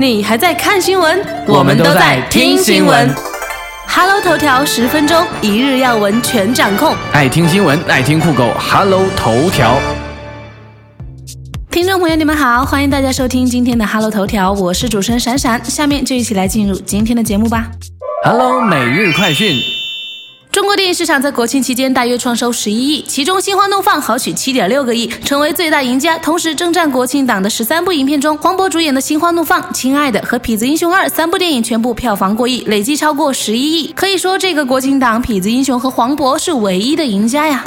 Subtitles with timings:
[0.00, 1.20] 你还在看新闻？
[1.48, 3.12] 我们都在听新闻。
[3.88, 6.94] Hello 头条十分钟，一日要闻全掌控。
[7.10, 9.76] 爱听新闻，爱听酷狗，Hello 头条。
[11.72, 15.60] 听众朋友，你们好，欢迎大家收听今天的 Hello 头条，我是主持人闪闪。
[15.64, 17.68] 下面就一起来进入今天的节目吧。
[18.24, 19.77] Hello 每日快讯。
[20.58, 26.18] 中国电影市场在国庆期间大约创收十一亿，其中《心花怒放》豪取七点六个亿，成为最大赢家。
[26.18, 33.92] 同时，征战国庆档的十三部影片中，黄渤主演的《心花怒放》、《亲爱的》和《痞子英雄二》三部电影全部票房过亿，累计超过十一亿。
[33.92, 37.62] 可以说，这个国庆档，《痞子英雄》和黄渤是唯一的赢家呀。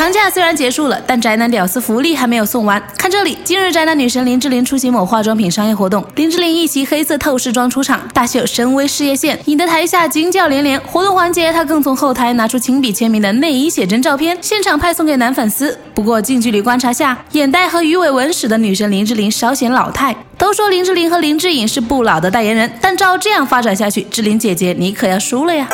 [0.00, 2.82] 长假虽然结束了，但宅男屌丝福利还没有送完。
[2.96, 10.80] 看这里，今日宅男女神林志玲出席某化妆品商业活动，林志玲一袭黑色透视装出场，大秀深 V 事业线，引得台下惊叫连连。
[10.80, 15.78] 活动环节，她更从后台拿出亲笔签名的内衣写真照片，现场派送给男粉丝。
[15.92, 20.16] 不过近距离观察下，眼袋和鱼尾纹使得女神林志玲稍显老态。
[20.38, 25.68] 都说林志玲和林志颖是不老的代言人，但照这样发展下去，志玲姐姐你可要输了呀！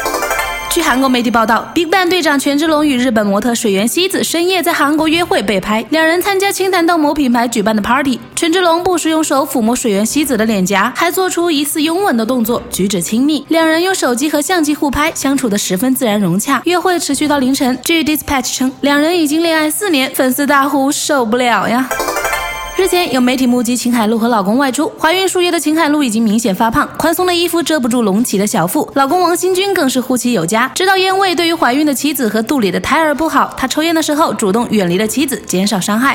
[0.77, 8.21] 据韩国媒体报道，BigBang 队长权志龙与日本模特水原希子深夜在韩国约会被拍，两人参加清潭洞某品牌举办的 party。
[8.35, 13.43] 权志龙不时用手抚摸水原希子的脸颊，还做出疑似拥吻的动作，举止亲密。
[13.49, 16.61] 两人用手机和相机互拍，相处的十分自然融洽。
[16.67, 17.79] 约会持续到凌晨。
[17.83, 21.89] 据 Dispatch 称，两人已经恋爱四年，粉丝大呼受不了呀。
[22.77, 28.87] 日前，有媒体目击秦海璐和老公外出，怀孕数月的秦海璐已经明显发胖，宽松的衣服遮不住隆起的小腹。
[28.95, 36.15] 老公王新军更是护妻有加，知道烟味对于怀孕的妻子和肚里的胎儿不好，他抽烟的时候主动远离了妻子，减少伤害。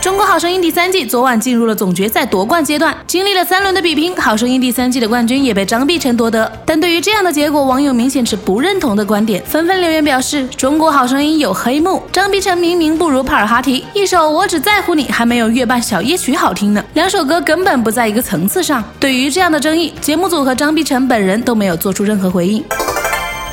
[0.00, 6.50] 中国好声音第三季昨晚进入了总决赛夺冠阶段，经历了三轮的比拼，好声音第三季的冠军也被张碧晨夺得。
[6.64, 18.82] 但对于这样的结果，网友明显持不认同的观点，纷纷留言表示中国好声音有黑幕，张碧晨明明不如帕尔哈提，一首《我只在乎你》还没有月半小夜曲好听呢，两首歌根本不在一个层次上。
[19.00, 22.64] 对于这样的争议，节目组和张碧晨本人都没有做出任何回应。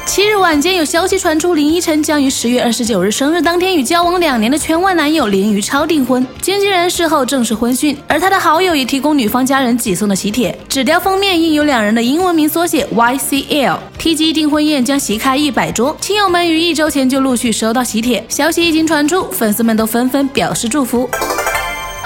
[0.06, 6.26] 七日晚间有消息传出，林依晨将于十月二十九日生日当天与交往两年的圈外男友林于超订婚。
[6.42, 15.95] 经纪人事后证实婚讯，而他的好友也提供女方家人寄送的喜帖，纸雕封面印有两人的英文名缩写 YCL，提及订婚宴将席开一百桌。
[15.99, 21.10] 亲友们于一周前就陆续收到喜帖，消息一经传出，粉丝们都纷纷表示祝福。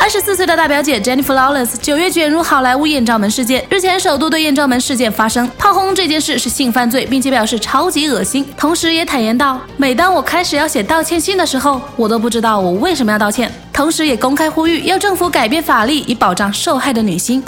[0.02, 3.64] 二十四岁的大表姐 Jennifer Lawrence 九月卷入好莱坞艳照门事件。
[3.70, 8.46] 日前首度对艳照门事件发生，炮轰这件事是性犯罪，并且表示超级恶心。
[8.56, 13.52] 同时也坦言道，每当我开始要写道歉信的时候，我都不知道我为什么要道歉。
[13.74, 17.44] 同时也公开呼吁要政府改变法律，以保障受害的女性。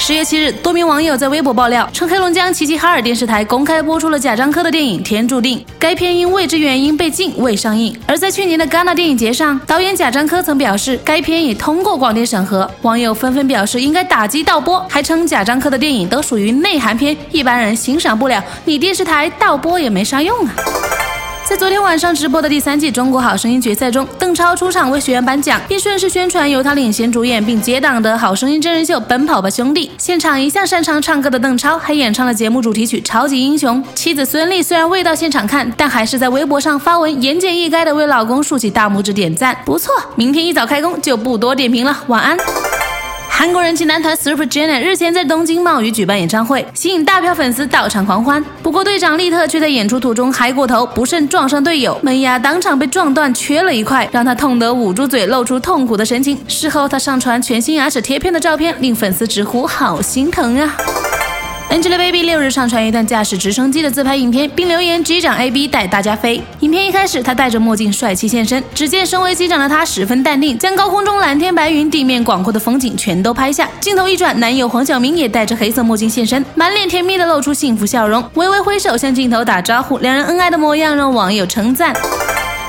[0.00, 7.94] 十月七日，多名网友在微博爆料称，黑龙江齐齐哈尔电视台公开播出了贾樟柯的电影《天注定》，该片因未知原因被禁未上映。
[8.06, 12.70] 而在去年的戛纳电影节上，导演贾樟柯曾表示该片已通过广电审核。
[12.82, 20.54] 网友纷纷表示应该打击盗播，还称贾樟柯的电影都属于内涵片，一般人欣赏不了，你电视台盗播也没啥用啊。
[21.48, 29.88] 在昨天晚上直播的第三季《中国好声音》决赛中，邓超出场为学员颁奖，并顺势宣传由他领衔主演并接档的《好声音》真人秀《奔跑吧兄弟》。
[29.96, 33.82] 现场一向擅长唱歌的邓超还演唱了节目主题曲《超级英雄》。
[33.94, 39.94] 妻子孙俪虽然未到现场看，但还是在微博上发文言简意赅的为老公竖起大拇指点赞，不错。
[40.16, 42.36] 明天一早开工就不多点评了，晚安。
[43.38, 48.44] 韩国人气男团 Super Junior 日前在东京冒雨举办演唱会，吸引大票粉丝到场狂欢。
[48.64, 56.36] 不过队长利特却在演出途中嗨过头，不慎撞上队友，门牙当场被撞断，缺了一块，让他痛得捂住嘴，露出痛苦的神情。
[56.48, 60.76] 事后他上传全新牙齿贴片的照片，令粉丝直呼好心疼啊。
[61.70, 68.64] Angelababy 六日上传一段驾驶直升机的自拍影片，并留言：“机长 AB 带大家飞。”影片一开始，他戴着墨镜，帅气现身。
[68.74, 73.68] 只见身为机长的他十分淡定，将高空中蓝天白云、地面广阔的风景全都拍下。
[73.80, 79.98] 镜头一转，男友黄晓明也戴着黑色墨镜现身，满脸甜蜜的露出幸福笑容，微微挥手向镜头打招呼。
[79.98, 81.94] 两人恩爱的模样让网友称赞。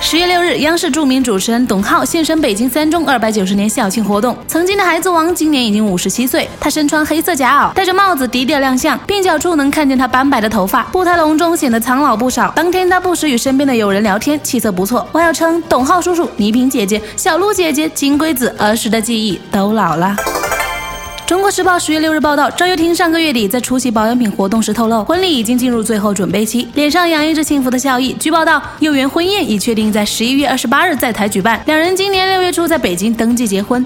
[0.02, 4.36] 十月六日，央视著名主持人董浩现身北京三中二百九十年校庆活动。
[4.48, 12.52] 曾经的孩子王今年已经五十七岁，他身穿黑色夹袄，戴着帽子，低调亮相，鬓角处能看见他斑白的头发，步态隆重，显得苍老不少。
[12.56, 15.06] 当天他不时与身边的友人聊天，气色不错。
[15.12, 20.16] 网友称董浩叔叔、倪萍姐姐、小鹿姐姐、金龟子儿时的记忆都老了。
[21.30, 28.14] 中国时报十月六日报道，赵又廷上个月底在出席保养品活动时透露，婚礼已经进入最后准备期，脸上洋溢着幸福的笑意。
[28.14, 33.84] 据报道，幼园婚宴已确定在十一月二十八日在台举办，两人今年六月初在北京登记结婚。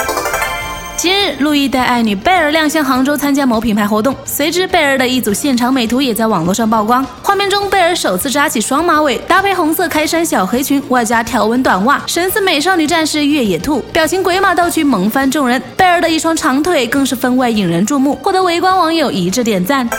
[0.96, 7.06] 今日，陆毅带爱女贝儿亮相杭州参加某品牌活动，随之贝儿的一组现场美图也在网络上曝光。
[7.22, 15.62] 画面中，贝儿首次扎起双马尾，搭配红色开衫小黑裙，外加条纹短袜，神似美少女战士越野兔，表情鬼马道具，萌翻众人。
[15.76, 19.90] 贝儿的一双长腿更是分外引人注目，获得围观网友一致点赞。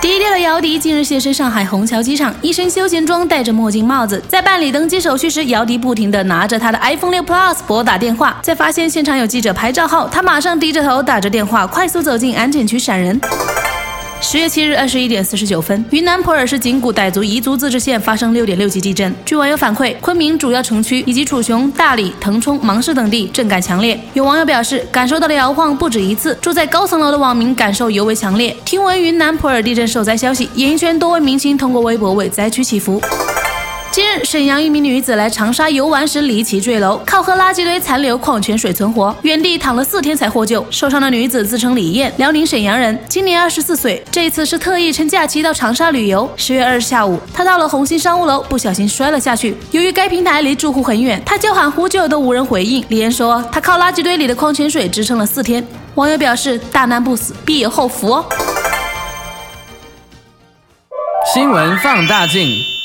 [0.00, 8.38] 低调的姚笛近日现身上海虹桥机场，一身休闲装，戴着墨镜帽子，在办理登机手续时，姚笛不停地拿着他的 iPhone 六 Plus 拨打电话。
[8.40, 13.20] 在发现现场有记者拍照后，他马上低着头打着电话，快速走进安检区闪人。
[14.20, 19.14] 十月七日二十一点四十九分，云南普洱市景谷傣族彝族自治县发生六点六级地震。
[19.24, 23.98] 据网友反馈，昆明主要城区以及楚雄、大理、腾冲、芒市等地震感强烈。
[24.14, 28.54] 有网友表示，感受到了摇晃不止一次，住在高层楼的网民感受尤为强烈。
[28.64, 33.00] 听闻云南普洱地震受灾消息，演艺圈多位明星通过微博为灾区祈福。
[33.98, 40.64] 近日，沈阳一名女子来长沙游玩时离奇坠楼，靠喝垃圾堆残留矿泉水存活，原地躺了四天才获救。
[40.70, 44.00] 受伤的女子自称李艳，辽宁沈阳人，今年二十四岁。
[44.08, 46.30] 这次是特意趁假期到长沙旅游。
[46.36, 49.56] 十月二日下午，她到了红星商务楼，不小心摔了下去。
[49.72, 52.84] 由于该平台离住户很远，她叫喊呼救都无人回应。
[52.90, 55.66] 李艳说，她靠垃圾堆里的矿泉水支撑了四天。
[55.96, 58.24] 网友表示，大难不死，必有后福哦。
[61.34, 62.77] 新闻放大镜。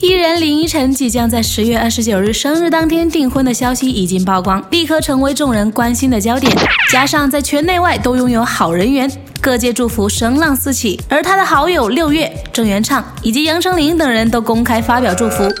[0.00, 6.56] 艺人林依晨即将在十月二十九日生日当天订婚的消息已经曝光，立刻成为众人关心的焦点。
[6.92, 9.10] 加上在圈内外都拥有好人缘，
[9.40, 11.00] 各界祝福声浪四起。
[11.08, 15.52] 而他的好友六月、郑元畅以及杨丞琳等人都公开发表祝福。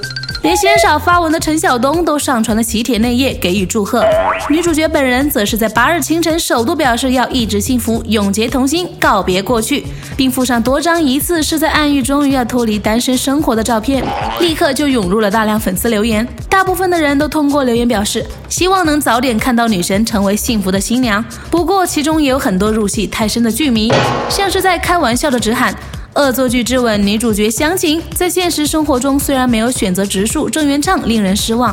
[0.48, 4.02] 连鲜少发文的陈晓东都上传了喜帖内页给予祝贺，
[4.48, 9.84] 女主角本人则是在八日清晨首度表示要一直幸福，永结同心，告别过去，
[10.16, 14.02] 并附上多张疑似是在暗喻终于要脱离单身生活的照片，
[14.40, 23.92] 立刻就涌入了大量粉丝留言，大部分的人都通过留言表示希望能早点看到女神成为幸福的新娘，不过其中也有很多入戏太深的剧迷，
[24.30, 25.74] 像是在开玩笑的直喊。
[26.18, 31.72] 恶作剧之吻女主角湘琴，在现实生活中虽然没有选择植树郑元畅，令人失望。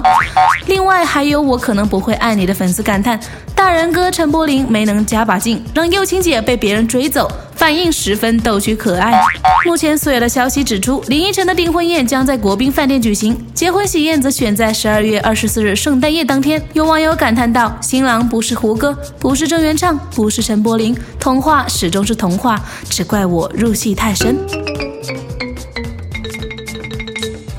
[0.67, 3.19] 另外还有我可能不会爱你的粉丝感叹，
[3.55, 7.27] 大人哥陈柏霖没能加把劲，让幼青姐被别人追走。
[7.55, 9.19] 反应十分逗趣可爱。
[9.65, 16.61] 目前所有的消息指出，林依晨的订婚宴将在国宾饭店举行，结婚喜宴则选在十二月二十四日圣诞夜当天。
[16.73, 24.37] 有网友感叹道：“新郎不是胡歌，不是郑元畅，不是陈柏霖，童话始终是童话，只怪我入戏太深。”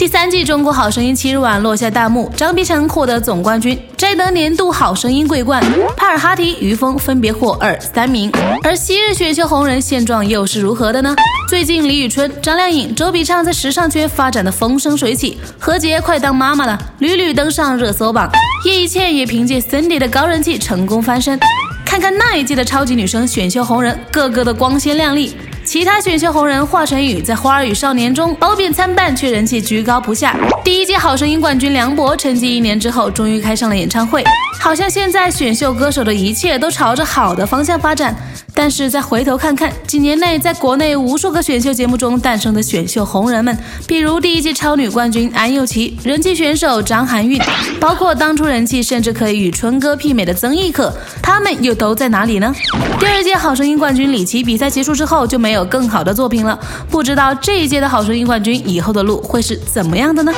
[0.06, 5.61] 第三季《中国好声音》七日晚落下大幕，张碧晨获得总冠军，摘得年度好声音桂冠。
[5.97, 8.31] 帕尔哈提、于峰分别获二、三名。
[8.62, 11.12] 而昔日选秀红人现状又是如何的呢？
[11.49, 18.31] 最近李宇春、张靓颖、周笔畅在时尚圈发展的风生水起，何洁快当妈妈了，屡屡登上热搜榜。
[18.64, 21.37] 叶一茜也凭借 Cindy 的高人气成功翻身。
[21.85, 25.37] 看看那一届的超级女生选秀红人，个个的光鲜亮丽。
[25.66, 30.36] 其他选秀红人华晨宇在《花儿与少年》中褒贬参半，却人气居高不下。
[30.62, 34.22] 第一届好声音冠军梁博，沉寂一年之后，终于开上了演唱会。
[34.60, 38.14] 好像现在选秀歌手的一切都朝着好的方向发展。
[38.58, 43.56] 但是再回头看看几年内在国内无数个选秀节目中诞生的选秀红人们，
[43.87, 47.38] 比如第一届超女冠军安又琪、人气选手张含韵，
[47.79, 50.91] 包括当初人气甚至可以与春哥媲美的曾轶可，
[51.23, 52.55] 他们又都在哪里呢？
[52.99, 56.58] 第二届好声音冠军李琦比赛结束之后就没有更好的作品了，
[56.91, 60.32] 不知道这一届的好声音冠军以后的路会是怎么样的呢？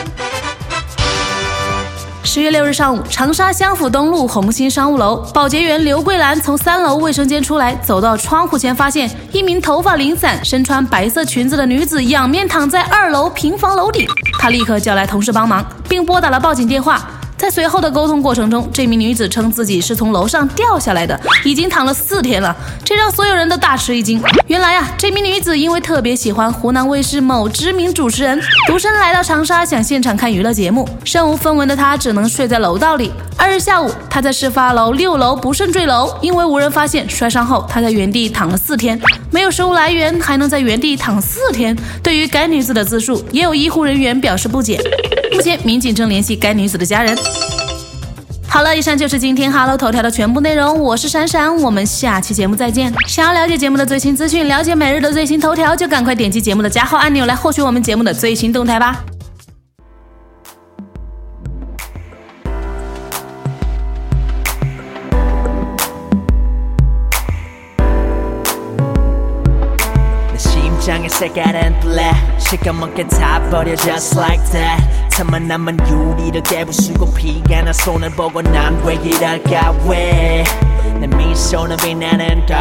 [2.31, 14.07] 十月六日上午，长沙湘府东路红星商务楼，保洁员刘桂兰从三楼卫生间出来，走到窗户前，发现一名头发零散、身穿白色裙子的女子仰面躺在二楼平房楼顶。
[14.39, 17.01] 她立刻叫来同事帮忙，并拨打了报警电话。
[17.39, 22.55] 在随后的沟通过程中，这名女子称自己是从楼上掉下来的，已经躺了四天了，
[22.85, 24.21] 这让所有人都大吃一惊。
[24.49, 33.13] 原来啊，这名女子因为特别喜欢湖南卫视某知名主持人，独身来到长沙想现场看娱乐节目，身无分文的她只能睡在楼道里。
[33.37, 41.77] 二日下午，她在事发楼六楼不慎坠楼，因为无人发现，摔伤后她在原地躺了四天，没有食物来源，还能在原地躺四天。
[42.03, 44.81] 对于该女子的自述，也有医护人员表示不解。
[45.31, 47.17] 目前，民警正联系该女子的家人。
[48.49, 50.81] 好了，以上就是今天 Hello 头条的全部内容。
[50.81, 52.93] 我是闪闪，我们下期节目再见。
[53.07, 59.05] 想要了解节目的最新资讯，了解每日的最新头条，就赶快点击节目的加号按钮来获取我们节目的最新动态吧。
[75.19, 82.47] 틈만 남은 유리를 깨부수고 피가 나 손을 보고 난 왜 이럴까 왜내 미소 미소는 빛나는
[82.47, 82.55] 고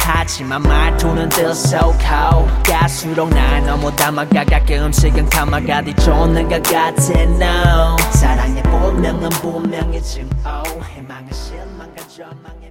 [0.00, 9.30] 하지만 말투는 들썩하고 갈수록 날 너무 담아가 가끔씩은 담아가 뒤쫓는 것 같아 no 사랑의 본명은
[9.30, 10.28] 분명히 증오
[10.94, 12.63] 희망은 실망과 절망